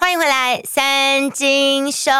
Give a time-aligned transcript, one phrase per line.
[0.00, 2.12] 欢迎回来，三金秀，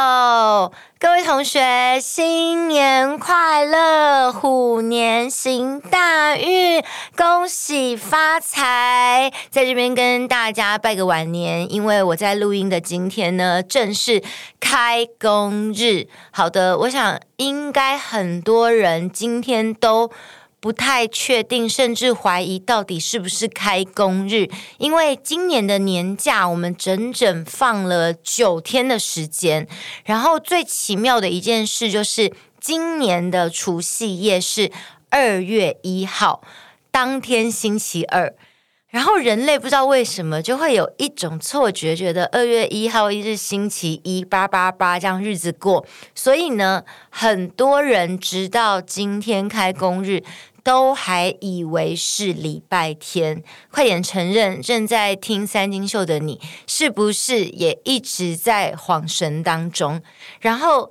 [0.99, 6.83] 各位同学，新年快乐，虎年行大运，
[7.17, 9.33] 恭喜发财！
[9.49, 14.25] 在这边跟大家拜个晚年，因为我在录音的今天呢，正是
[14.59, 16.09] 开工日。
[16.33, 20.11] 好的，我想应该很多人今天都。
[20.61, 24.49] 不太确定，甚至怀疑到底是不是开工日，
[24.79, 29.69] 因为今年的年假我们整整放了九天的时间。
[30.05, 34.73] 然后最奇妙的一件事就是，今年的除夕夜是
[35.11, 36.43] 二月一号，
[36.91, 38.35] 当天星期二。
[38.89, 45.87] 然后人类不知道为什么就会有一种错觉，觉得二月一号一日星期一八八八这样日子过。
[46.15, 50.23] 所以呢，很多人直到今天开工日。
[50.65, 54.61] 都还以为是礼拜天，快点承认！
[54.61, 60.03] 正在听三金秀的你，是不是也一直在恍神当中？
[60.41, 60.91] 然后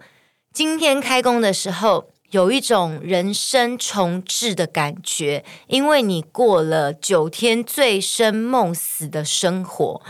[0.52, 10.02] 今天开工的时候，有一种人生重置的感觉，因为你过了九天醉生梦死的生活，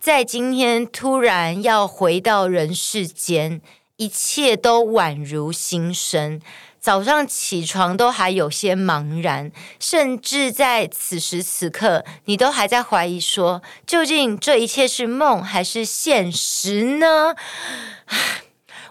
[0.00, 3.60] 在今天突然要回到人世间，
[3.96, 6.40] 一切都宛如新生。
[6.80, 17.34] 早上起床都还有些茫然，甚至在此时此刻，你都还在怀疑说，究竟这一切是梦还是现实呢？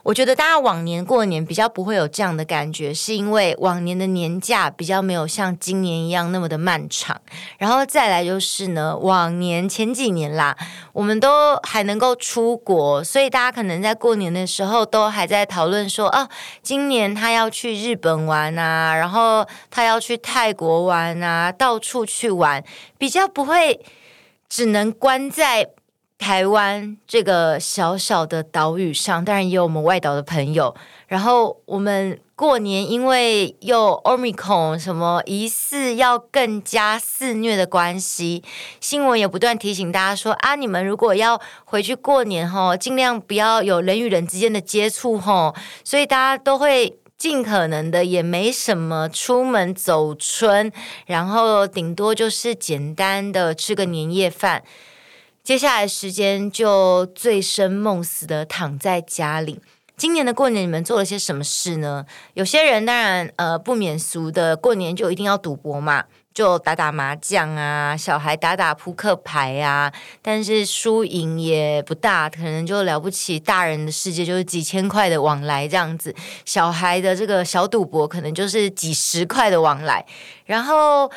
[0.05, 7.19] 我觉得大家往年过年比较不会有这样的感觉，是因为往年的年假比较没有像今年一样那么的漫长。
[7.57, 10.55] 然后再来就是呢，往年前几年啦，
[10.93, 16.29] 我们都还能够出国，所以大家可能在过年的时候都还在讨论说，哦，
[16.61, 22.63] 今年他要去日本玩啊，然后他要去泰国玩啊，到处去玩，
[22.99, 23.83] 比较不会
[24.47, 25.71] 只能关在。
[26.17, 30.75] 台湾这个小小的岛屿上，当然也有我们外岛的朋友。
[31.07, 38.43] 然后我们过年因为又 Omicron 什么疑似要更加肆虐的关系，
[38.79, 45.53] 新闻也不断提醒大家说啊，你们如果要回去过年吼，尽量不要有人与人之间的接触吼。
[45.83, 50.71] 所以大家都会尽可能的也没什么出门走春，
[51.05, 54.63] 然后顶多就是简单的吃个年夜饭。
[55.45, 59.61] 接下来时间就醉生梦死的躺在家里。
[59.95, 62.03] 今年的过年你们做了些什么事呢？
[62.33, 69.93] 有些人当然呃不免俗的，过年就一定要赌博嘛，就打打麻将啊，小孩打打扑克牌啊。
[70.23, 73.39] 但是输赢也不大，可能就了不起。
[73.39, 80.03] 大人的世界就是几千块的往来这样子，小孩的这个小赌博可能就是几十块的往来。
[80.45, 81.11] 然后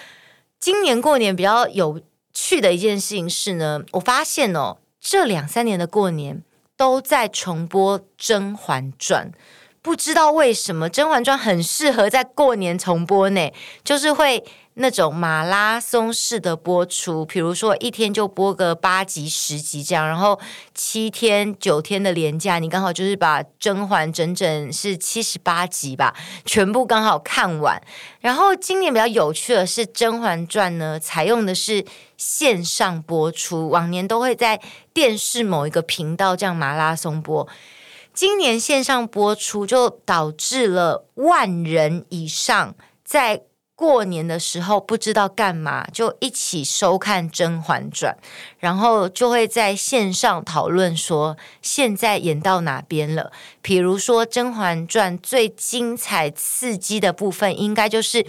[0.60, 1.98] 今年过年比较有。
[2.40, 6.44] 去的一件事情是呢，我发现哦，这两三年的过年
[6.76, 9.32] 都在重播《甄嬛传》，
[9.88, 13.50] 不知道为什么《甄嬛传》很适合在过年重播呢？
[13.82, 14.44] 就是会。
[14.80, 20.38] 那种马拉松式的播出，比如说一天就播个八集、十集这样，然后
[20.72, 27.82] 七天、九天的连假，你刚好就是把甄嬛整整是七十八集吧，全部刚好看完。
[28.20, 31.84] 然后今年比较有趣的是，《甄嬛传》呢采用的是
[32.16, 34.60] 线上播出，往年都会在
[34.94, 37.48] 电视某一个频道这样马拉松播，
[38.18, 42.74] 今年线上播出就导致了万人以上
[43.04, 43.42] 在。
[43.76, 48.18] 过年的时候不知道干嘛，就一起收看《甄嬛传》，
[48.58, 53.30] 然后就会在线上讨论说现在演到哪边了。
[53.62, 58.26] 比如说《甄嬛传》最精彩刺激的部分，应该就是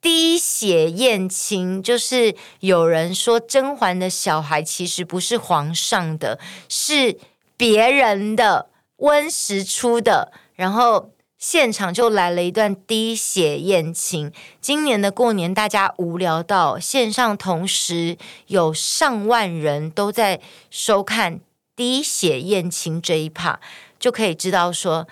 [0.00, 7.18] 滴血验亲，就是有人说甄嬛的小孩其实不是皇上的，是
[7.56, 11.10] 别人的温时初的，然后。
[11.36, 14.32] 现场就来了一段滴血验亲。
[14.62, 18.16] 今年的过年，大家无聊到线上，同时
[18.46, 20.40] 有上万人都在
[20.70, 21.40] 收看
[21.76, 23.60] 滴血验亲这一趴，
[23.98, 25.06] 就可以知道说，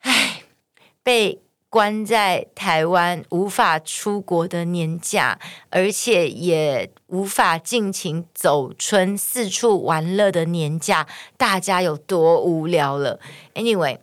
[0.00, 0.42] 唉，
[1.04, 1.38] 被
[1.70, 5.38] 关在台湾无法出国的年假，
[5.70, 11.06] 而且也无法尽情走春、四处玩乐的年假，
[11.38, 13.18] 大家有多无聊了
[13.54, 14.00] ？Anyway。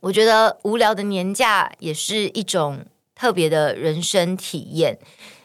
[0.00, 2.84] 我觉得无聊的年假也是一种
[3.14, 4.98] 特别的人生体验。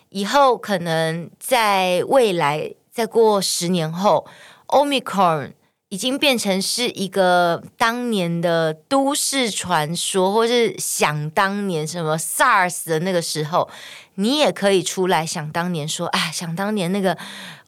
[0.10, 4.26] 以后可能在未来，再过十年后
[4.70, 5.52] ，Omicron
[5.90, 13.70] 已经变成是一个当年的都市传说，或是想当年什么 SARS 的那个时候，
[14.16, 17.18] 你也可以出来想当年说，啊，想当年那个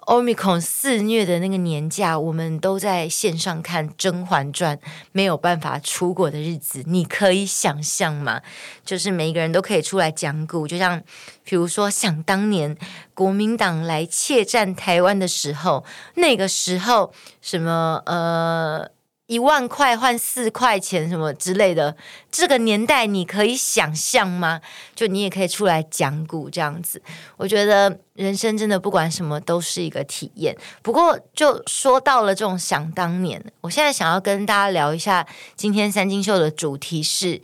[0.10, 4.76] Omicron 肆虐的那个年假，我们都在线上看《甄嬛传》，
[5.12, 8.42] 没有办法出国的日子，你可以想象吗？
[8.84, 11.00] 就是每一个人都可以出来讲古，就像
[11.44, 12.76] 比如说，想当年
[13.14, 15.86] 国民党来窃占台湾的时候，
[16.16, 18.90] 那个时候什么呃。
[19.30, 21.96] 一万块换四块钱什么之类的，
[22.31, 24.60] 这个年代你可以想象吗？
[24.96, 27.00] 就你也可以出来讲古这样子。
[27.38, 30.58] 我觉得人生真的不管什么都是一个体验。
[30.81, 35.24] 不过就说到了这种想当年，我现在想要跟大家聊一下
[35.56, 37.40] 今天三金秀的主题是。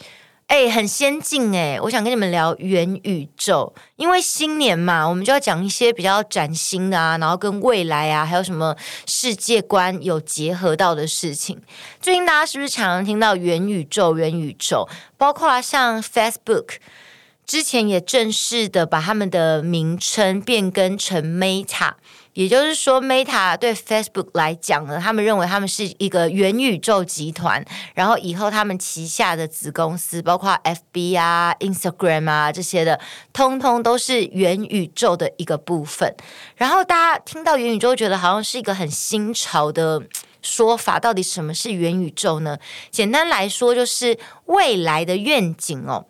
[0.47, 1.79] 哎，很先进哎！
[1.81, 8.75] 我想跟你们聊元宇宙，因为新年嘛，我们就要讲一些比较崭新的啊，然后跟未来啊，还有什么
[9.07, 11.59] 世界观有结合到的事情。
[11.99, 14.15] 最近大家是不是常常听到元宇宙？
[14.15, 14.87] 元宇宙，
[15.17, 16.75] 包括像 Facebook，
[17.47, 21.93] 之前也正式的把他们的名称变更成 Meta。
[22.35, 32.99] 也就是说，Meta 对 Facebook 来讲呢，他们认为他们是一个元宇宙集团，然后以后他们旗下的子公司，包括 FB 啊、Instagram 啊这些的，
[33.31, 36.13] 通通都是元宇宙的一个部分。
[36.57, 40.03] 然后大家听到元宇宙，觉得好像是一个很新潮的
[40.41, 40.99] 说法。
[40.99, 42.57] 到底什么是元宇宙呢？
[42.91, 46.07] 简单来说，就是未来的愿景哦。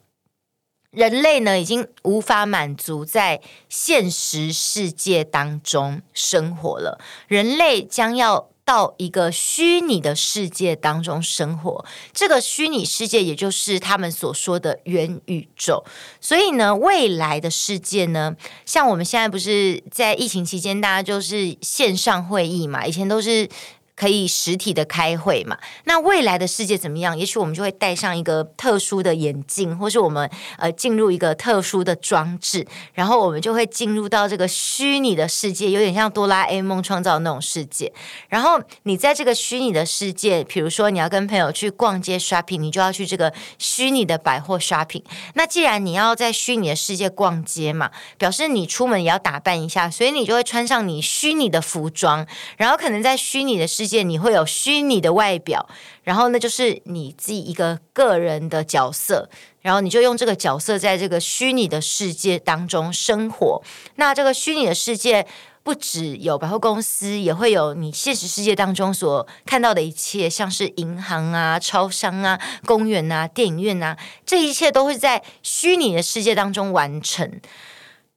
[0.95, 7.00] 人类呢，已经无法满足在现实世界当中生活了。
[7.27, 15.83] 人类将要到一个虚拟的世界当中生活，这个虚拟世界也就是他们所说的元宇宙。
[16.21, 23.50] 所以呢，未来的世界呢，像我们现在不是在疫情期间，大家就是线上会议嘛，以前都是。
[23.95, 25.57] 可以实体的开会嘛？
[25.86, 27.18] 那未来的世界怎么样？
[27.18, 37.94] 也许我们就会戴上一个特殊的眼镜，或是我们呃进入一个特殊的装置，然后我们就会进入到这个虚拟的世界，有点像哆啦 A 梦创造的那种世界。
[38.27, 45.03] 然后你在这个虚拟的世界，比如说你要跟朋友去逛街 shopping，你就要去这个虚拟的百货 shopping。
[45.36, 52.27] 那既然你要在虚拟的世界逛街嘛，表示你出门也要打扮一下，所以你就会穿上你虚拟的服装，
[52.57, 53.84] 然后可能在虚拟的世。
[53.85, 55.69] 世界你会有虚拟的外表，
[56.01, 59.29] 然后那就是你自己一个个人的角色，
[59.61, 63.61] 然后你就用这个角色在这个虚拟的世界当中生活。
[63.97, 65.27] 那这个虚拟的世界
[65.61, 73.95] 不只有百货公司，也会有你现实世界当中所看到的一切，像是银行啊、超商啊、公园啊、电影院啊，
[74.25, 77.39] 这一切都会在虚拟的世界当中完成。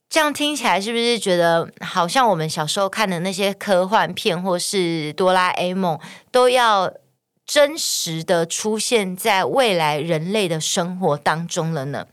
[0.09, 5.99] 这样听起来是不是觉得好像我们小时候看的那些科幻片，或是哆啦 A 梦，
[6.31, 6.91] 都要
[7.45, 12.07] 真实的出现在未来人类的生活当中了呢？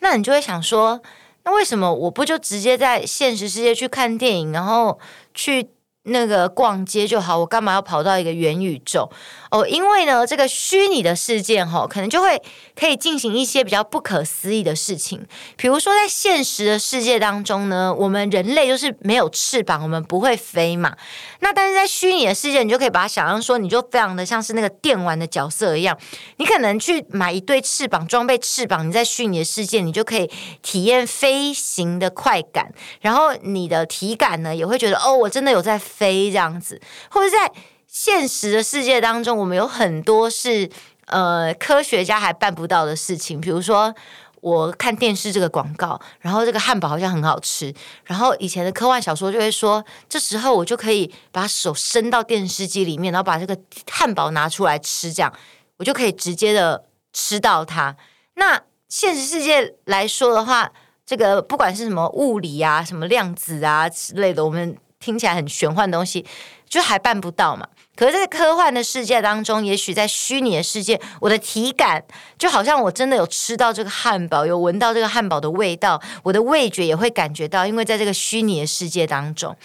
[0.00, 1.02] 那你就会想说，
[1.44, 4.98] 那为什么我不就直接在现实世界去看电影，然后
[5.34, 5.68] 去
[6.06, 7.38] 那个逛街就好？
[7.38, 9.10] 我干嘛要跑到一个元宇宙？
[9.50, 12.42] 哦，因为呢，这个虚拟的世界哈，可能就会。
[12.78, 15.26] 可以进行一些比较不可思议的事情，
[15.56, 20.94] 比如说在现实的世界当中呢，我们人类就是没有翅膀，我们不会飞嘛。
[21.40, 25.96] 那但是在虚拟的世界，你就可以把它想象说，你就非常的像是那个电玩的角色一样，
[26.36, 30.30] 你可能去买一对翅膀，装备翅膀，你在虚拟的世界，你就可以
[30.60, 32.70] 体验飞行的快感，
[33.00, 36.80] 然后你的体感呢也会觉得哦，我真的有在飞这样子。
[37.10, 37.52] 或者在
[37.86, 40.68] 现实的世界当中，我们有很多是。
[41.08, 43.94] 呃，科学家还办不到的事情，比如说
[44.40, 47.72] 我看电视这个广告，然后这个汉堡好像很好吃，
[48.02, 53.56] 然后以前的科幻小说就会说，这时候我就可以把手伸到电视机里面，然后把这个
[53.88, 55.32] 汉堡拿出来吃，这样
[55.76, 57.96] 我就可以直接的吃到它。
[58.34, 60.68] 那现实世界来说的话，
[61.06, 64.76] 这个不管是什么物理啊、什么量子啊之类的，我们
[65.06, 66.26] 听起来很玄幻的东西，
[66.68, 67.68] 就还办不到嘛。
[67.94, 72.04] 可是，在科幻的世界当中，也许在虚拟的世界，我的体感
[72.36, 79.56] 就好像我真的有吃到这个汉堡，有闻到这个汉堡的味道，我的味觉也会感觉到，因为在这个虚拟的世界当中，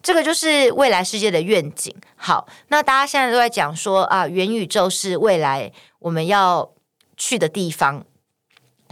[0.00, 1.92] 这个就是未来世界的愿景。
[2.14, 6.70] 好，那大家现在都在讲说啊，元宇宙是未来我们要
[7.16, 8.04] 去的地方，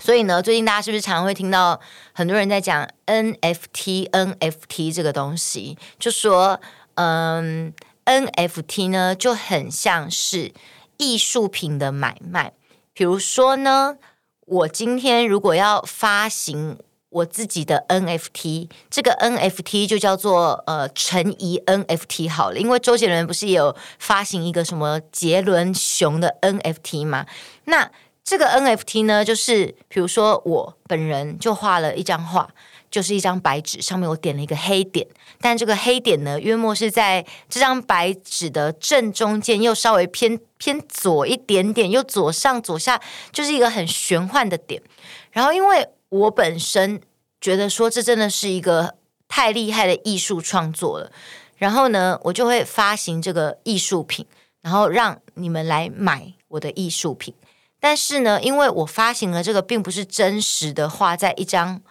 [0.03, 1.81] 所以呢，最近大家是不是常常会听到
[2.13, 6.61] 很多人在讲 NFT，NFT 这个东西，就说
[6.95, 7.73] 嗯。
[8.05, 10.53] NFT 呢，就很像是
[10.97, 12.53] 艺术品的买卖。
[12.93, 13.97] 比如说呢，
[14.45, 16.77] 我今天如果要发行
[17.11, 22.59] 我自己的 NFT，这个 NFT 就叫做呃陈怡 NFT 好了。
[22.59, 27.25] 因为周杰伦不是也有发行一个什么杰伦熊的 NFT 吗？
[27.67, 27.89] 那
[28.25, 32.49] 这个 NFT 呢，就是比如说我本人就画了一张画。
[32.93, 35.07] 就是一张白纸，上面我点了一个黑点，
[35.41, 43.01] 但这个黑点呢，约莫是在这张白纸的正中间，又稍微偏偏左一点点，又左上左下，
[43.33, 44.83] 就是一个很玄幻的点。
[45.31, 47.01] 然后，因为我本身
[47.41, 51.11] 觉得说这真的是一个太厉害的艺术创作了，
[51.57, 54.27] 然后呢，我就会发行这个艺术品，
[54.61, 57.33] 然后让你们来买我的艺术品。
[57.83, 61.83] 但是呢，因为我发行了这个，并不是真实的画在一张。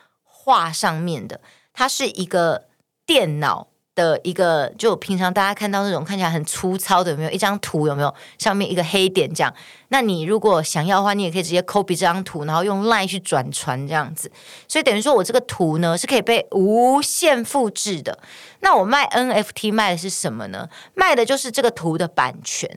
[0.43, 1.39] 画上面的，
[1.71, 2.63] 它是一个
[3.05, 7.85] 电脑的一个，就平常大家看到那种看起来很粗糙的，有没有一张图？
[7.85, 9.53] 有没有上面一个黑点这样？
[9.89, 14.31] 那你如果想要的话，你也可以直接 copy 这张图，然后用 Line 去转传这样子。
[14.67, 18.17] 所以等于说我这个图呢是可以被无限复制的。
[18.61, 20.67] 那我卖 NFT 卖的是什么呢？
[20.95, 22.67] 卖的就是这个图的版权。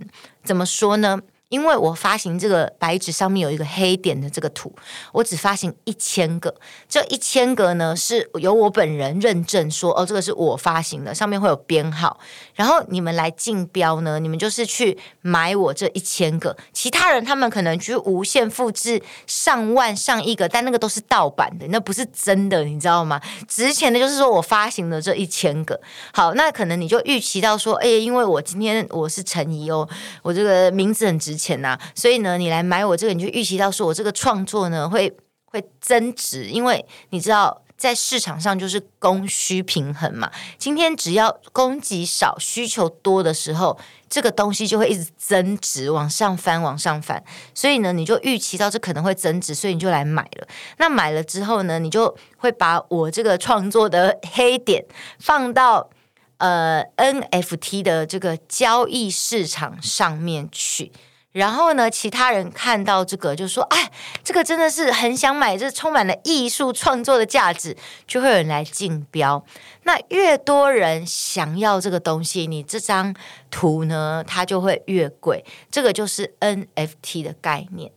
[0.45, 1.19] 怎么说呢？
[1.55, 4.75] 因为我发行这个白纸上面有一个黑点的这个图，
[5.13, 6.53] 我只发行一千个，
[6.89, 12.19] 这一千个呢是由我本人认证说哦，这个是我发行的，上面会有编号。
[12.57, 23.21] 然后你们来竞标呢，你们就是去买我这一千个，其他人他们可能去无限复制上万上亿个，但那个都是盗版的，那不是真的，你知道吗？
[23.47, 25.81] 值钱的就是说我发行的这一千个。
[26.13, 29.89] 好，那可能你就预期到说，哎，因为我今天我是陈怡哦，
[30.23, 31.44] 我这个名字很值钱。
[31.45, 40.31] 钱呐，所以呢，你来买我这个，你就预期到说我这个创作呢会会增值，因为你知道在市场上就是供需平衡嘛。
[40.57, 47.23] 今天只要供给少、需求多的时候，这个东西就会一直增值，往上翻，往上翻。
[47.53, 50.49] 所以呢，你就预期到这可能会增值，所以你就来买了。
[50.79, 54.85] 那买了之后呢，你就会把我这个创作的黑点
[55.19, 55.91] 放到
[56.39, 60.91] 呃 NFT 的这个交易市场上面去。
[61.35, 63.91] 然后呢，其他人看到这个就说：“哎，
[64.23, 67.77] 这个真的是很想买，这充满了艺术创作的价值，
[68.07, 69.45] 就会有人来竞标。
[69.83, 73.13] 那越多人想要这个东西，你这张
[73.51, 75.45] 图呢，它就会越贵。
[75.73, 77.91] 这个就是 NFT 的概念，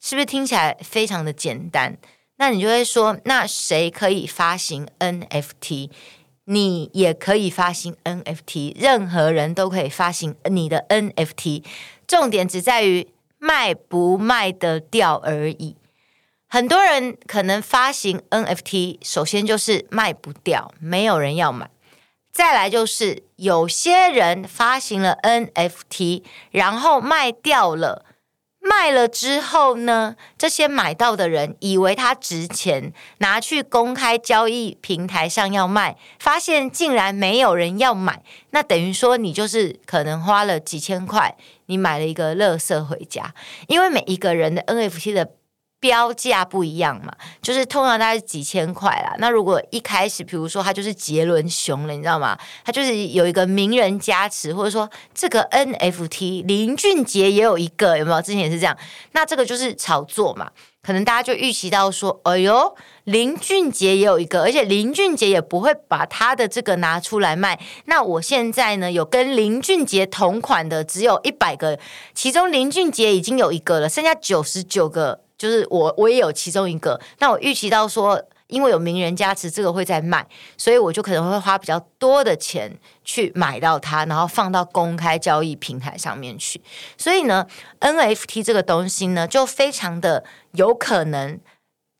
[0.00, 1.98] 是不是听起来非常的简单？
[2.36, 5.90] 那你就会说，那谁可以发行 NFT？
[6.44, 11.64] 你也可以发行 NFT，任何人都可以发行你的 NFT。”
[12.10, 13.06] 重点只在于
[13.38, 15.76] 卖不卖得掉而已。
[16.48, 21.70] 很多人可能发行 NFT，首先就是卖不掉，没有人要买。
[22.32, 28.04] 再来就是有些人发行了 NFT，然后卖掉了。
[28.60, 41.34] 卖了之后呢，这些买到的人以为它值钱，拿去公开交易平台上要卖，发现竟然没有人要买，那等于说你就是可能花了几千块，
[41.66, 43.34] 你买了一个垃圾回家，
[43.66, 45.30] 因为每一个人的 NFT 的。
[45.80, 47.10] 标价不一样嘛，
[47.40, 49.16] 就是通常大概是几千块啦。
[49.18, 52.38] 那如果一开始，比如说他就是杰伦熊了，你知道吗？
[52.62, 58.20] 他就是有一个名人加持，或者说这个 NFT 林俊杰也有一个，有没有？
[58.20, 58.76] 之前也是这样。
[59.12, 60.50] 那这个就是炒作嘛，
[60.82, 67.58] 可能大家就预期到说，哎呦，林俊杰也有一个，而且林俊杰也不会把他的这个拿出来卖。
[67.86, 71.78] 那我现在呢，有跟林俊杰同款的只有一百个，
[72.14, 75.22] 其中林俊杰已经有一个了，剩下九十九个。
[75.40, 77.00] 就是我，我也有其中一个。
[77.18, 80.26] 那我预期到说，因为有名人加持，这个会在卖，
[80.58, 82.70] 所以我就可能会花比较多的钱
[83.02, 86.60] 去买到它，然后放到公开交易平台上面去。
[86.98, 87.46] 所以呢
[87.80, 91.40] ，NFT 这个东西呢，就非常的有可能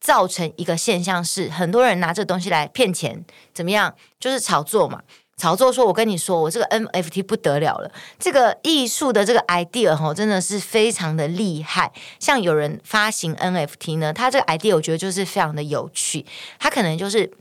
[0.01, 3.95] 造成一个现象，是很多人拿这东西来骗钱，怎么样？
[4.19, 5.01] 就是炒作嘛。
[5.41, 11.91] 炒作说：“我跟你说，我这个 NFT 不得了了，这个艺术的这个 idea 哈，真的是非常的厉害。
[12.19, 16.27] 像有人发行 NFT 呢，他这个 idea 我觉得就是非常的有趣。
[16.59, 17.33] 他可能就是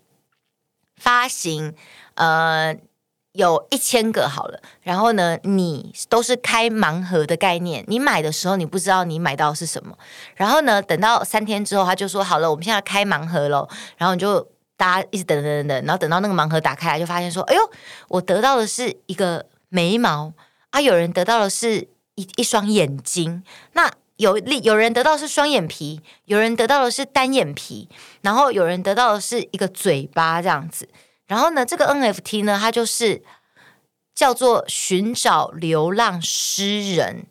[0.95, 1.75] 发行
[2.15, 2.73] 呃
[3.33, 9.97] 有一千个好了，然后呢，你都是开盲盒的概念，你买的时候你不知道你买到是什么，
[10.35, 14.47] 然后呢，等到三天之后，他就说好了，我们现在开盲盒喽，然后你就。”
[14.79, 17.61] 大家一直等等等等，然后等到那个盲盒打开来，就发现说：“哎呦，
[18.07, 20.31] 我得到的是一个眉毛
[20.69, 20.79] 啊！
[20.79, 23.43] 有人得到的是一一双眼睛，
[23.73, 27.89] 那有有人得到的是双眼皮，有人得到的是单眼皮，
[28.21, 30.87] 然后有人得到的是一个嘴巴这样子。
[31.27, 33.21] 然后呢，这个 NFT 呢，它就是
[34.15, 37.25] 叫做寻找流浪诗人。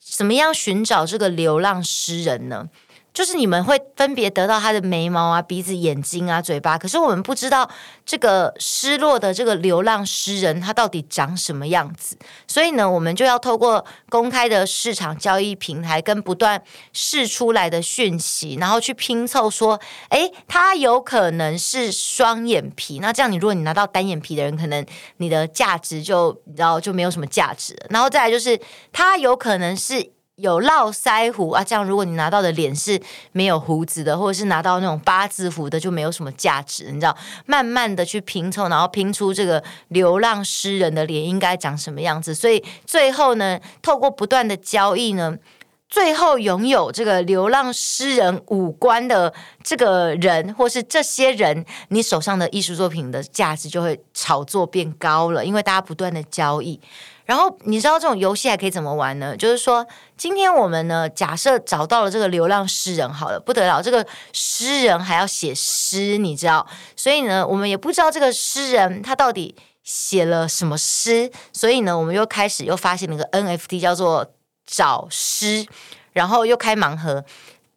[0.00, 2.70] 怎么样寻找这个流浪诗人呢？”
[3.16, 7.66] 就是你们会分别得到他的眉毛啊、鼻子、眼睛啊、嘴巴，可是我们不知道
[8.04, 12.14] 这个失落的这个流浪诗人他到底长什么样子。
[12.46, 19.80] 所以呢，我们就要透过公开的市场交易平台跟不断试出来的讯息，然后去拼凑说，
[20.10, 22.98] 诶，他有可能是双眼皮。
[22.98, 24.84] 那这样，你如果你拿到单眼皮的人，可能
[25.16, 27.74] 你的价值就然后就没有什么价值。
[27.88, 28.60] 然后再来就是，
[28.92, 30.15] 他有可能是。
[30.36, 33.00] 有络腮胡啊，这样如果你拿到的脸是
[33.32, 36.90] 没有胡子的，或者是拿到那种八字胡的，就没有什么价值。
[36.92, 37.16] 你知道，
[37.46, 42.34] 慢慢的去拼凑，然后拼出这个流浪诗人的脸应该长什么样子。
[42.34, 45.34] 所以最后呢，透过不断的交易呢，
[45.88, 56.78] 最后拥有这个流浪诗人五官的这个人，或是这些人，你手上的艺术作品的价值就会炒作变高了，因为大家不断的交易。
[57.26, 59.36] 然后你知道这种游戏还可以怎么玩呢？
[59.36, 66.64] 就是说，今天我们呢，假设找到了这个流浪诗人，好了，不得了，这个诗人还要写诗，你知道，
[66.94, 74.32] 所以呢，我们也不知道这个诗人他到底写了什么诗，所以呢，我们又开始又发现了一个 NFT 叫做
[74.64, 75.66] 找诗，
[76.12, 77.24] 然后又开盲盒，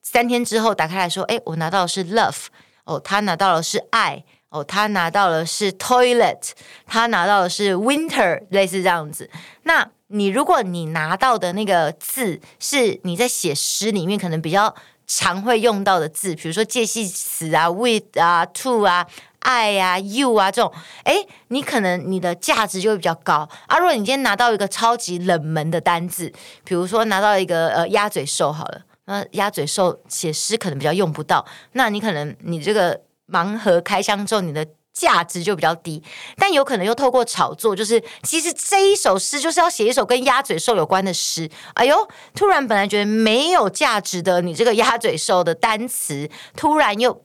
[0.03, 2.45] 三天之后打开来说，哎，我拿到的是 love，
[2.83, 4.23] 哦，他拿到的是爱。
[4.49, 6.51] 哦，他拿到的是 toilet，
[6.87, 9.29] 他拿到的是 winter，类似这样子。
[9.63, 14.73] 那你如果你拿到的那个字是你在写诗里面可能比较
[15.05, 19.05] 常会用到的字，比如说介系词啊，with 啊，to 啊，
[19.37, 23.47] 爱啊，you 啊这种，诶，你可能你的价值就会比较高。
[23.67, 32.99] 啊，如果你今天拿到一个超级冷门的单字，比如说拿到一个呃鸭嘴兽好了，那鸭嘴兽写诗可能比较用不到，那你可能你这个。
[33.31, 36.03] 盲盒开箱之后，你的价值就比较低，
[36.35, 41.49] 但有可能又透过炒作，就是其实这一首诗就是要写一首跟鸭嘴兽有关的诗。
[41.75, 47.23] 哎呦，突然本来觉得没有价值的你这个鸭嘴兽的单词，突然又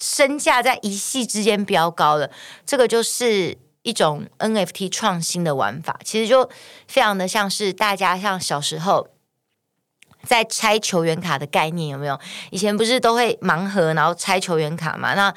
[0.00, 2.30] 身价在一夕之间飙高了。
[2.66, 6.50] 这个就是一种 NFT 创新的玩法，其实就
[6.88, 9.08] 非常的像是大家像小时候。
[10.24, 12.18] 在拆球员卡的概念有没有？
[12.50, 15.14] 以前不是都会盲盒，然后拆球员卡嘛？
[15.14, 15.32] 那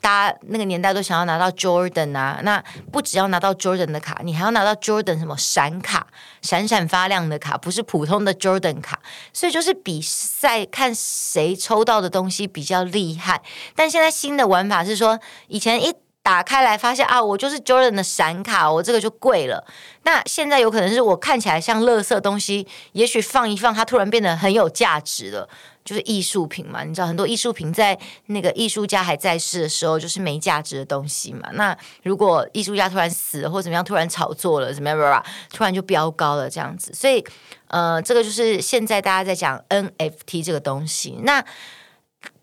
[0.00, 6.06] 大家那个年代都想要拿到 Jordan 啊，那不只要拿到 Jordan 的卡，你还要拿到 Jordan 什么闪卡，
[6.40, 9.00] 闪闪发亮的卡，不是普通的 Jordan 卡。
[9.32, 13.42] 所以就是比赛看谁抽到的东西比较厉害。
[13.74, 15.94] 但现在新的玩法是说，以前一。
[16.22, 19.64] 打开来发现啊，我就是 Jordan 的闪卡，我这个就贵了。
[20.02, 25.48] 那现在有可能是我看起来像垃圾东西，也许放一放，它突然变得很有价值了，
[25.82, 26.84] 就是艺术品嘛。
[26.84, 31.48] 你知道很多艺术品在那个艺术家还在世的时候，就是没价值的东西嘛。
[31.54, 36.92] 那如果艺术家突然死了或怎么样，突然炒作了怎么样，突然就飙高了这样子。
[36.92, 37.24] 所以
[37.68, 41.18] 呃，这个就是现在大家在讲 NFT 这个东西。
[41.22, 41.42] 那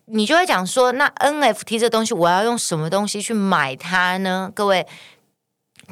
[0.10, 4.50] 你就会讲说，那 NFT 这东西，我要用什么东西去买它呢？
[4.56, 4.88] 各位，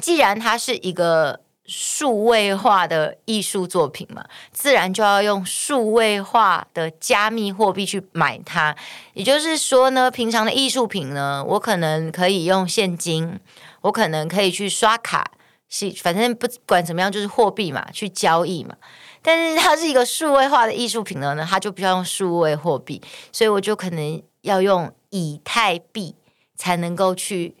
[0.00, 8.74] 既然它是一个数位化的艺术作品嘛，自然就要用数位化的加密货币去买它。
[9.12, 13.38] 也就是说呢，平常的艺术品呢，我可能可以用现金，
[13.82, 15.30] 我可能可以去刷卡，
[15.68, 18.76] 是反正不管怎么样，就是货币嘛，去交易嘛。
[19.22, 23.02] 但是它是一个数位化的艺术品呢，它就必须要用数位货币，
[23.32, 26.14] 所以我就可能要用以太币
[26.54, 27.56] 才能够去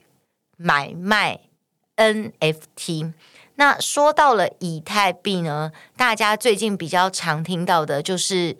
[0.56, 1.40] 买卖
[1.96, 3.12] NFT。
[3.56, 8.56] 那说到了以太币呢，大家最近比较常听到的就是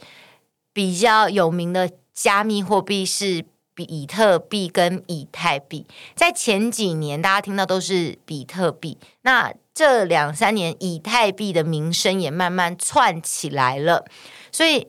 [0.72, 3.44] 比较有名的加密货币是
[3.76, 5.86] 比特币跟以太币。
[6.16, 9.54] 在前几年，大家听到都是比特币，那。
[9.76, 14.06] 这两三年，以太币的名声也慢慢窜起来了，
[14.50, 14.88] 所以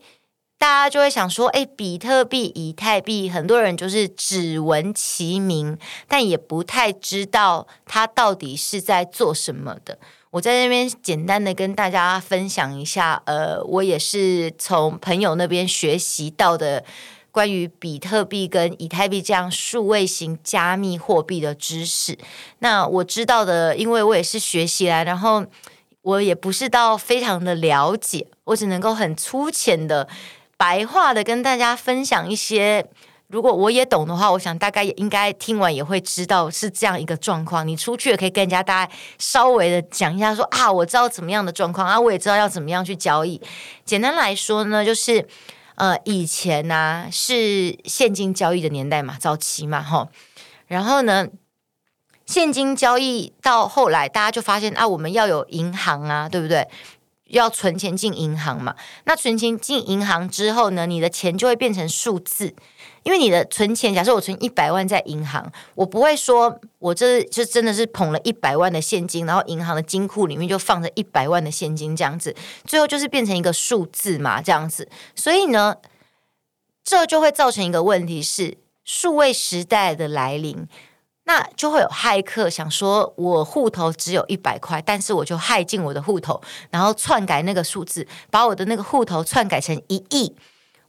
[0.56, 5.76] 大家就会想说：哎，比特币、以太币，很多人就是只闻其名，
[6.08, 9.98] 但也不太知道它到底是在做什么的。
[10.30, 16.82] 我在那边简单的跟大家分享一下，呃，我也是从朋友那边学习到的。
[17.38, 22.18] 关于比特币跟以太币这样数位型加密货币的知识，
[22.58, 25.46] 那我知道的，因为我也是学习来，然后
[26.02, 30.08] 我也不是到非常的了解，我只能够很粗浅的
[30.56, 32.84] 白话的跟大家分享一些。
[33.28, 37.64] 如果我也懂的话，我想大概也应该听完也会知道是这样一个状况。
[37.64, 43.40] 你出去也可以跟人家大概稍微的讲一下，说啊，我知道怎么样的状况啊，我也知道要怎么样去交易。
[43.84, 45.24] 简单来说呢，就是。
[45.78, 50.08] 呃，以前呢、啊、是现金交易的年代嘛，早期嘛，哈，
[50.66, 51.28] 然后呢，
[52.26, 56.66] 现金交易到后来，大家就发现啊，我们要有银行啊，对不对？
[57.26, 58.74] 要存钱进银行嘛。
[59.04, 62.56] 那存钱进银行之后呢，你的钱就会变成数字。
[63.04, 72.34] 因为你的存钱，假设我存一百万在银行，我不会说我这就真的是捧了一百万的现金，然后银行的金库里面就放着一百万的现金这样子，
[72.64, 74.88] 最后就是变成一个数字嘛，这样子。
[75.14, 75.76] 所以呢，
[76.84, 80.66] 这就会造成一个问题是数位时代的来临，
[81.24, 90.34] 那就会有骇客想说，我户头只有一百块，但是我就骇进我的户头，然后篡改那个数字，把我的那个户头篡改成一亿。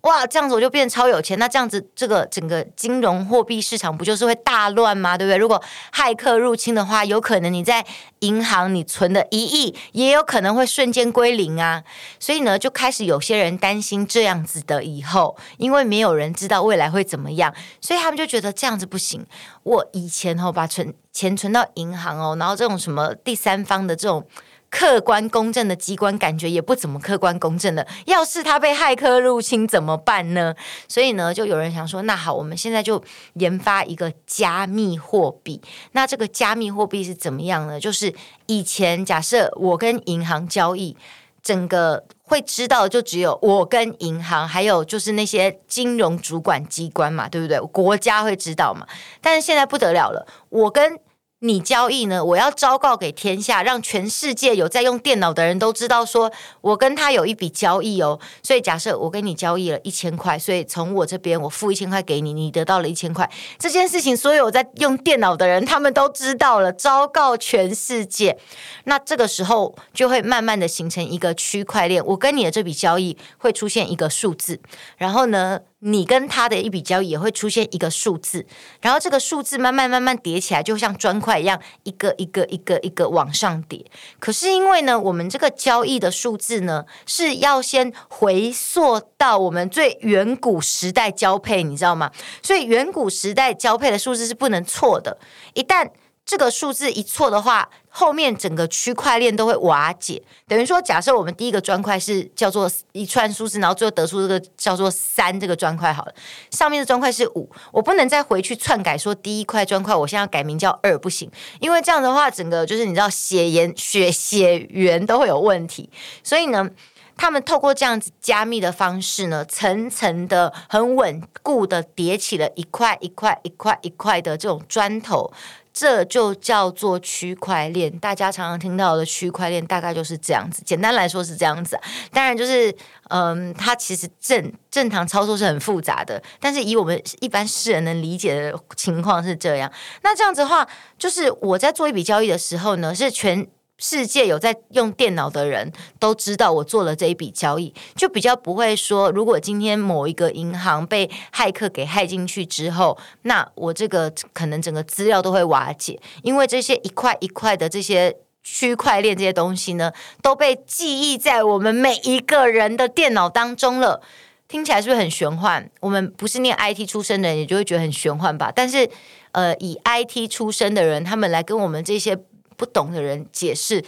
[0.02, 5.18] 哇，这样子我就变超有钱，那这样子这个整个金融货币市场不就是会大乱吗？
[5.18, 5.36] 对不对？
[5.36, 5.62] 如果
[5.94, 7.86] 骇客入侵的话，有可能你在
[8.20, 11.84] 银行你存的一亿，也有可能会瞬间归零啊。
[12.18, 19.26] 所以呢，就开始有些人担心这样子的以后，因为没有人知道未来会怎么样，所以他们就觉得这样子不行。
[19.64, 24.26] 我以前哦，把存钱存到银行哦，然后这种什么第三方的这种。
[24.70, 27.86] 客观公正的机关感觉也不怎么客观公正的。
[28.06, 30.54] 要是他被骇客入侵怎么办呢？
[30.88, 33.04] 所以呢，就有人想说，那好，我们现在就
[33.34, 35.62] 研发一个加密货币。
[35.94, 37.80] 那这个加密货币是怎么样呢？
[37.80, 38.14] 就是
[38.46, 40.96] 以前假设我跟银行交易，
[41.42, 47.60] 整个会知道就只有我跟银行，还有就是那些金融主管机关嘛，对不对？
[47.60, 48.86] 国家会知道嘛。
[49.20, 51.00] 但是现在不得了了，我跟
[51.42, 52.24] 你交易呢？
[52.24, 58.20] 我要昭告给天下，让全世界有在用电脑的人都知道，说我跟他有一笔交易哦。
[58.44, 63.30] 所以假设我跟你交易了一千块，所以从我这边我付一千块给你，你得到了一千块。
[63.58, 68.38] 这件事情，所有在用电脑的人他们都知道了，昭告全世界。
[68.84, 72.06] 那这个时候就会慢慢的形成一个区块链。
[72.06, 74.60] 我跟你的这笔交易会出现一个数字，
[74.98, 78.46] 然后呢，你跟他的一笔交易也会出现一个数字，
[78.82, 83.86] 然后这个数字慢慢慢慢叠起来，就像砖块一样，一个一个一个一个往上叠。
[84.20, 92.12] 可是因为呢，我们这个交易的数字呢，是要先回溯到我们最远古时代交配，你知道吗？
[92.44, 95.18] 所以远古时代交配的数字是不能错的，
[95.54, 95.90] 一旦。
[96.30, 100.22] 这个数字一错的话，后面整个区块链都会瓦解。
[100.48, 106.14] 等于说，假设我们第一个砖块是叫做一串数字，然后最后得出这个叫做三这个砖块好了，
[106.52, 115.90] 上面的砖块是五，我不能再回去篡改说第一块砖块，我现在要改名叫二不行，因为这样的话，整个就是你知道血缘血血缘都会有问题。
[116.24, 116.70] 所以呢，
[117.18, 125.34] 他们透过这样子加密的方式呢，层层的很稳固的叠起了一块一块一块一块的这种砖头。
[125.80, 130.62] 这就叫做区块链，大家常常听到的区块链大概就是这样子。
[130.66, 131.80] 简单来说是这样子，
[132.12, 132.76] 当然就是，
[133.08, 139.72] 嗯，它其实正正常操作是很复杂的，但是以我们一般世人能理解的情况是这样。
[140.02, 143.48] 那这样子的话，就是我在做一笔交易的时候呢，是全。
[143.80, 158.14] 世界有在用电脑的人都知道我做了这一笔交易，就比较不会说，如果今天某一个银行被骇客给骇进去之后，那我这个可能整个资料都会瓦解，因为这些一块一块的这些
[158.44, 164.02] 区块链这些东西呢，都被记忆在我们每一个人的电脑当中了。
[164.50, 165.70] 听起来是不是很玄幻？
[165.80, 168.52] 我们不是念 IT 出身的人，也就会觉得很玄幻吧？
[168.54, 168.90] 但是，
[169.32, 172.20] 呃，以 IT 出身的人，他们来跟我们这些。
[172.60, 173.86] 不懂的人解释，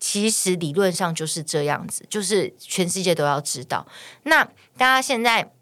[0.00, 3.86] 其实理论上就是这样子，就是全世界都要知道。
[4.22, 4.42] 那
[4.78, 5.52] 大家现在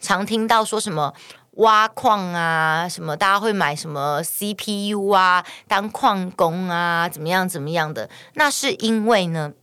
[0.00, 1.14] 常听到说什么
[1.52, 8.10] 挖矿啊，什么大家会买什么 CPU 啊，当矿工啊，怎么样怎么样的？
[8.34, 9.54] 那是因为呢，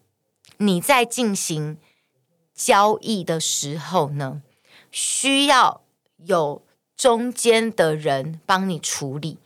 [0.58, 1.78] 你在进行
[2.56, 4.42] 交易的时候呢，
[4.90, 5.82] 需要
[6.18, 6.64] 有
[6.96, 9.38] 中间的人帮你处理。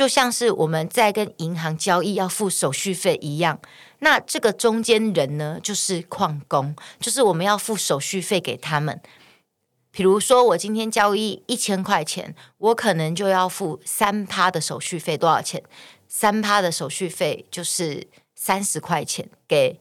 [0.00, 3.60] 就像是我们在跟银行交易要付手续费一样，
[3.98, 8.98] 那这个中间人呢，就是矿工，就是我们要付手续费给他们。
[9.90, 15.62] 比如说，我今天交易一千块钱，我可能就要付三趴的手续费，多少钱？
[16.08, 19.78] 三趴的手续费就是三十块钱给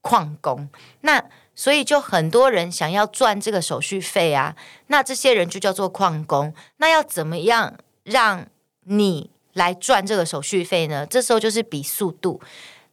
[0.00, 0.68] 矿工。
[1.02, 1.22] 那
[1.54, 4.56] 所以就很多人想要赚这个手续费啊，
[4.88, 6.52] 那这些人就叫做矿工。
[6.78, 8.48] 那要怎么样让
[8.86, 11.06] 你来赚这个手续费呢？
[11.06, 12.40] 这时候就是比速度。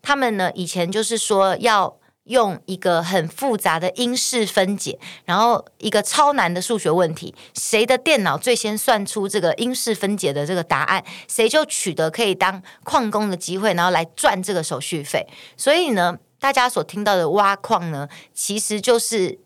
[0.01, 15.25] 他们呢，以前就是说要用一个很复杂的因式分解，然后一个超难的数学问题，谁的电脑最先算出这个因式分解的这个答案，谁就取得可以当矿工的机会，然后来赚这个手续费。
[15.55, 19.39] 所以呢，大家所听到的挖矿呢，其实就是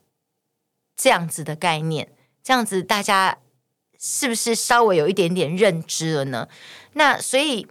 [0.96, 2.10] 这样子的概念。
[2.44, 3.38] 这样子大家
[4.04, 6.48] 是不是稍微有一点点认知了呢？
[6.94, 7.68] 那所以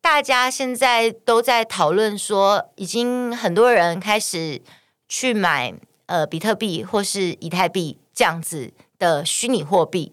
[0.00, 4.62] 大家现在都在讨论说，已经很多人开始
[5.08, 5.74] 去买
[6.06, 10.12] 呃比特币或是以太币这样子的虚拟货币。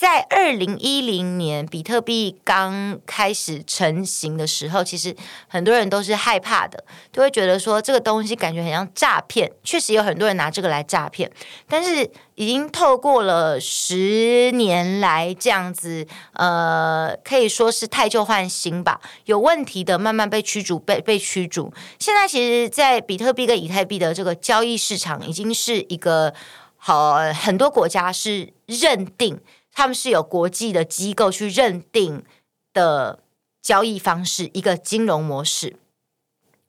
[0.00, 5.14] 在二零一零年，比特币刚开始成型的时候，其实
[5.46, 6.82] 很多人都是害怕的，
[7.12, 9.52] 都会觉得说这个东西感觉很像诈骗。
[9.62, 11.30] 确实有很多人拿这个来诈骗，
[11.68, 19.02] 但是已经透过了十年来这样子，呃，可以说是汰旧换新吧。
[19.26, 21.70] 有问题的慢慢被驱逐，被被驱逐。
[21.98, 26.32] 现在其实，在比特币跟以太币的这个交易市场，已经是一个
[26.78, 29.38] 好很多国家是认定。
[29.72, 32.24] 他们是有国际的机构去认定
[32.72, 33.20] 的
[33.62, 35.76] 交易方式，一个金融模式。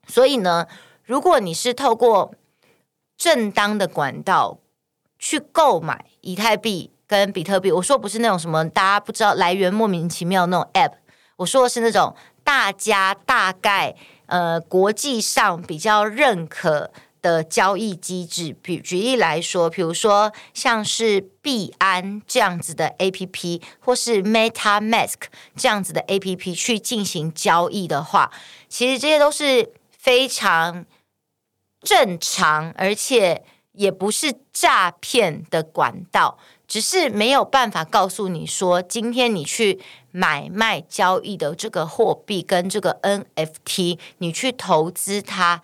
[0.08, 0.68] 所以呢，
[1.04, 2.34] 如果你是透过
[3.18, 4.60] 正当的管道
[5.20, 10.94] 去购买以太币跟比特币，我说不是那种什么大家不知道来源莫名其妙那种 App，
[11.38, 16.92] 我说的是那种大家大概呃国际上比较认可。
[17.22, 25.16] 的交易机制，比举例来说，比如说像是币安这样子的 APP，或是 MetaMask
[25.56, 28.32] 这样子的 APP 去进行交易的话，
[28.68, 30.86] 其实这些都是非常
[31.82, 39.80] 正常，而且也不是诈骗的管道，只是没有办法告诉你说，今天你去
[40.12, 45.62] 买卖交易的这个货币跟这个 NFT，你去投资它。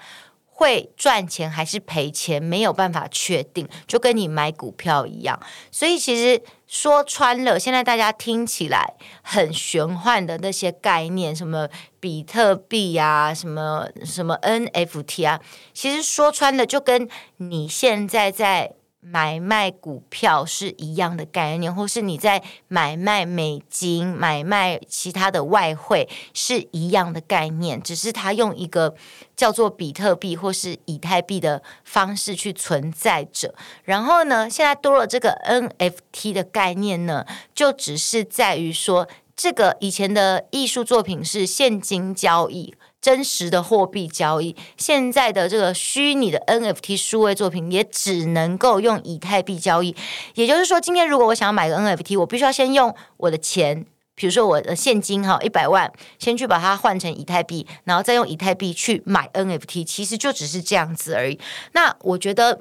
[0.58, 5.40] 会赚钱还是赔钱，没有办法确定，就跟你买股票一样。
[5.72, 15.40] 所以其实说穿了，现在大家听起来很玄幻的那些概念，什么比特币啊，什么什么 NFT 啊，
[15.76, 18.77] 其实说穿了，就跟你现在在。
[19.00, 28.96] 买卖股票是一样的概念，或是你在买卖美金、买卖其他的外汇是一样的概念，只是它用一个
[29.36, 33.54] 叫做比特币或是以太币的方式去存在着。
[33.84, 42.74] 然后呢，现在多了这个 NFT 的概念呢，就只是在于说，这个以前的艺术作品是现金交易。
[43.00, 49.96] 真实的货币交易，现在的这个虚拟的 NFT 数位作品也只能够用以太币交易。
[50.36, 59.86] 也就是说，今天如果我想要买个 NFT，我必须要先用我的钱，比如说我的现金哈一百万，先去把它换成以太币，然后再用以太币去买 NFT。
[59.86, 61.40] 其实就只是这样子而已。
[61.74, 62.60] 那我觉得。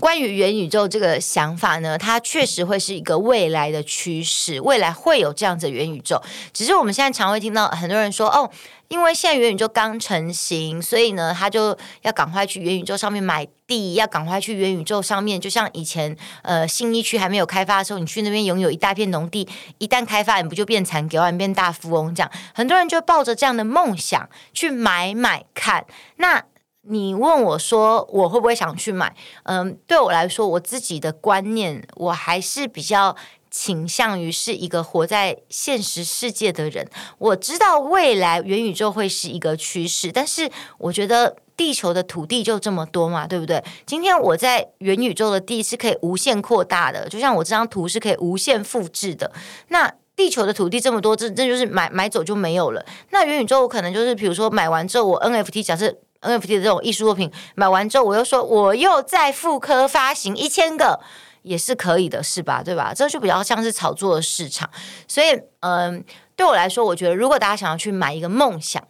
[0.00, 6.22] 关于元宇宙这个想法呢，它确实会是一个未来的趋势，未来会有这样子的元宇宙。
[6.52, 8.48] 只是我们现在常会听到很多人说，哦，
[8.88, 19.48] 因为现在元宇宙刚成型，所以呢，他就要赶快去元宇宙上面买地，要赶快去元宇宙上面，就像以前呃信一区还没有开发的时候，你去那边拥有一大片农地，
[19.78, 22.32] 一旦开发，你不就变残给万变大富翁这样？
[22.54, 26.44] 很多人就抱着这样的梦想去买买看，那。
[26.90, 29.14] 你问我说我会不会想去买？
[29.42, 33.14] 嗯，对我来说，我自己的观念，我还是比较
[33.50, 36.88] 倾向于是一个活在现实世界的人。
[37.18, 43.62] 我知道未来元宇宙会是一个趋势，但是我觉得地球的土地就这么多嘛，对不对？
[43.86, 49.32] 今天我在元宇宙的地是可以无限扩大的，就像我这张图是可以无限复制的。
[49.68, 52.84] 那地球的土地这么多，这这就是买买走就没有了。
[53.10, 55.94] 那元宇宙我可能就是，比如说买完之后，我 NFT 假设。
[56.20, 60.98] NFT 的这种艺术作品买完之后，我又说我又再复刻发行一千个，
[61.42, 62.62] 也是可以的，是吧？
[62.62, 62.92] 对吧？
[62.94, 64.68] 这就比较像是炒作的市场。
[65.06, 65.28] 所以，
[65.60, 66.04] 嗯，
[66.36, 68.82] 对我来说，我觉得如果大家想要去买一个梦想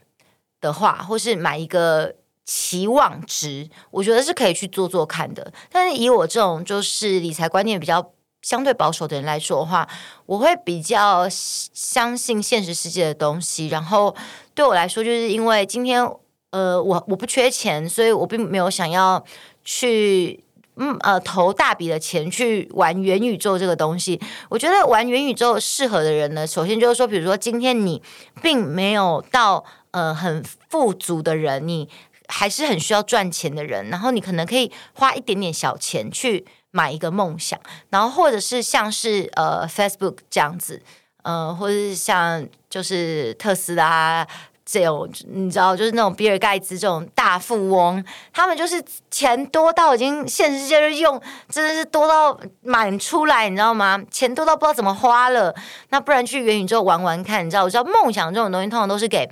[0.61, 5.53] 的话，或是买一个期望值，我觉得是可以去做做看的。
[5.71, 9.89] 但是以我这种就是理财观念比较相对保守的人来说的话，
[10.27, 13.69] 我会比较相信现实世界的东西。
[13.69, 14.15] 然后
[14.55, 16.09] 对我来说，就是因为今天。
[16.51, 19.23] 呃，我我不缺钱，所以我并没有想要
[19.65, 20.43] 去
[20.79, 24.21] 嗯呃投大笔的钱去玩元宇宙这个东西。
[24.49, 28.01] 我觉得玩元宇宙适合的人呢，首先就是说，比如说今天你
[28.41, 31.89] 并没有到呃很富足的人，你
[32.29, 37.59] 还是很需要赚钱的人，然后你可能可以花一点点小钱去买一个梦想，
[37.91, 40.83] 然后或者是像是呃 Facebook 这样子，
[41.23, 44.27] 呃，或者是像就是特斯拉。
[44.71, 48.05] 这种你知道，就是那种比尔盖茨这种大富翁，
[48.35, 53.99] 他们就是钱多到已经现实世界用，真的是多到满出来，你知道吗？
[54.11, 55.55] 钱多到不知道怎么花了。
[55.89, 57.65] 那不然去元宇宙玩玩看，你知道？
[57.65, 59.31] 我知道梦想这种东西通常都是给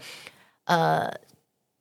[0.65, 1.13] 呃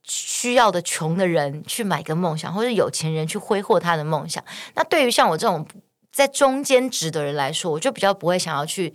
[0.04, 4.44] 需要的穷的人去买个梦想，或者有钱人去挥霍他的梦想。
[4.74, 5.66] 那对于像我这种
[6.12, 8.94] 在中间值的人来说，我就比较不会想要去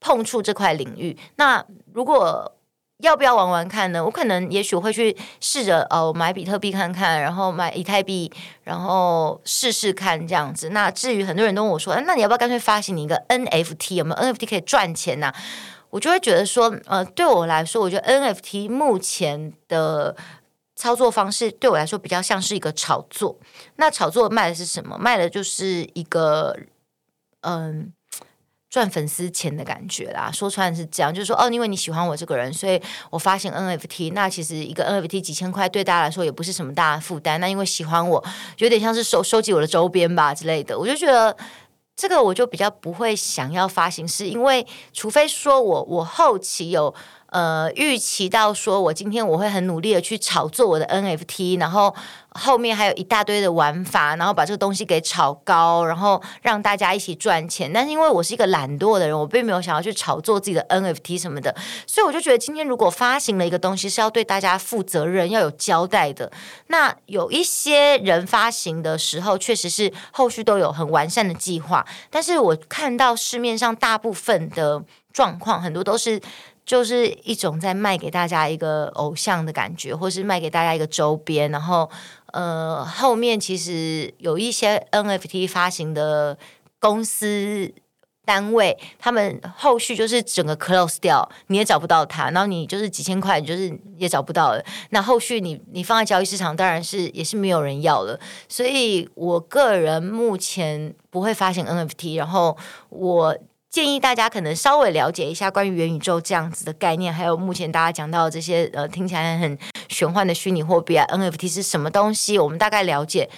[0.00, 1.16] 碰触这块领域。
[1.36, 2.56] 那如果
[3.02, 4.04] 要不要玩玩看呢？
[4.04, 8.30] 我可能也许会去试着哦买比特币看看，然后买以太币，
[8.64, 10.70] 然后试试看这样子。
[10.70, 13.94] 那至于很多人都问我说，那你要不要干脆发行你一个 NFT？
[13.94, 15.32] 有没有 NFT 可以赚钱呢、
[15.90, 20.14] 我就会觉得说，呃，对我来说，我觉得 NFT 目前的
[20.76, 23.38] 操作方式对我来说比较像是一个炒作。
[23.76, 24.96] 那炒作卖的是什么？
[24.98, 26.56] 卖的就是一个
[27.40, 27.92] 嗯。
[28.70, 32.80] 赚粉丝钱的感觉啦，说穿是这样，就是说哦，因为你喜欢我这个人，所以
[33.10, 34.12] 我发行 NFT。
[34.12, 37.40] 那其实一个 NFT 几千块，对大家来说也不是什么大的负担。
[37.40, 38.24] 那因为喜欢我，
[38.58, 40.78] 有点像是收收集我的周边吧之类的。
[40.78, 41.36] 我就觉得
[41.96, 46.94] 这个我就比较不会想要发行，是因为除非说我我后期有。
[47.30, 51.94] 呃，预期到说，我今天我会很努力的去炒作我的 NFT，然后
[52.30, 57.72] 后面还有一大堆的玩法，然后把这个东西给炒高，然后让大家一起赚钱。
[57.72, 61.54] 但是因为我是一个懒惰的人，我并没有想要去炒作自己的 NFT 什么的，
[61.86, 66.32] 所以我就觉得今天如果发行了一个东西是要对大家负责任、要有交代的，
[66.66, 76.20] 那有一些人发行的时候确实是后续都有很完善的计划，但是我看到市面上大部分的状况，很多都是。
[76.70, 81.90] 就是一种在卖给大家一个偶像的感觉，或是卖给大家一个周边，然后
[82.26, 86.38] 呃，后面其实有一些 NFT 发行的
[86.78, 87.74] 公司
[88.24, 94.64] 单位，他们后续就是整个 close 掉，你也找不到它，然后你就是几千块，你就是也找不到了。
[94.90, 98.16] 那后续你你放在交易市场，当然是也是没有人要了。
[98.48, 102.56] 所以我个人目前不会发行 NFT，然后
[102.90, 103.36] 我。
[103.70, 109.56] 建议大家可能稍微了解一下关于元宇宙这样子的概念，还有目前大家讲到的这些呃听起来很
[109.88, 112.36] 玄幻的虚拟货币啊，NFT 是什么东西？
[112.36, 113.30] 我们大概了解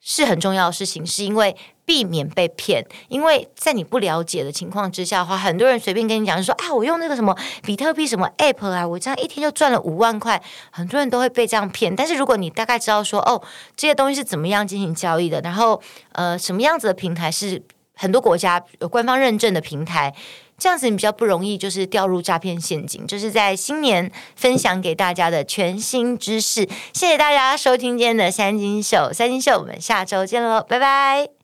[0.00, 2.86] 是很重要的事情，是因为避免被骗。
[3.08, 11.94] 因为在你不了解的情况之下的话，很多人随便跟你讲说啊，我用那个什么比特币什么 App 啊，我这样一天就赚了五万块，很多人都会被这样骗。
[11.94, 13.42] 但是如果你大概知道说哦，
[13.76, 17.62] 这些东西是怎么样进行交易的，然后呃什么样子的平台是。
[17.96, 20.14] 很多国家有官方认证的平台，
[20.56, 23.06] 这样子你比较不容易就是掉入诈骗陷阱。
[23.06, 31.35] 就是在新年分享给大家的全新知识，谢谢大家收听今天的三金秀，三金秀，我们下周见喽，拜拜。